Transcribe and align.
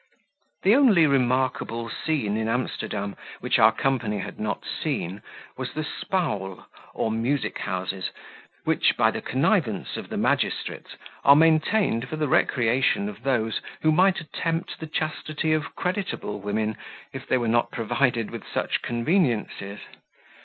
The 0.63 0.73
only 0.75 1.05
remarkable 1.05 1.87
scene 1.87 2.35
in 2.35 2.47
Amsterdam, 2.49 3.15
which 3.39 3.59
our 3.59 3.71
company 3.71 4.17
had 4.17 4.39
not 4.39 4.63
seen, 4.65 5.21
was 5.57 5.73
the 5.73 5.83
Spuyl 5.83 6.65
or 6.95 7.11
music 7.11 7.59
houses, 7.59 8.09
which, 8.63 8.97
by 8.97 9.11
the 9.11 9.21
connivance 9.21 9.97
of 9.97 10.09
the 10.09 10.17
magistrates, 10.17 10.95
are 11.23 11.35
maintained 11.35 12.09
for 12.09 12.15
the 12.15 12.27
recreation 12.27 13.09
of 13.09 13.21
those 13.21 13.61
who 13.83 13.91
might 13.91 14.19
attempt 14.19 14.79
the 14.79 14.87
chastity 14.87 15.53
of 15.53 15.75
creditable 15.75 16.39
women, 16.41 16.77
if 17.13 17.27
they 17.27 17.37
were 17.37 17.47
not 17.47 17.69
provided 17.69 18.31
with 18.31 18.41
such 18.51 18.81
conveniences. 18.81 19.81